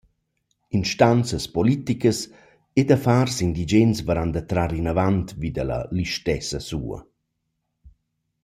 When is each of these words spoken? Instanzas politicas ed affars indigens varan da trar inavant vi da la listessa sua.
Instanzas 0.79 1.45
politicas 1.57 2.19
ed 2.79 2.87
affars 2.97 3.35
indigens 3.47 3.97
varan 4.07 4.31
da 4.35 4.41
trar 4.49 4.71
inavant 4.79 5.27
vi 5.39 5.49
da 5.55 5.63
la 5.71 5.79
listessa 5.97 6.59
sua. 6.69 6.99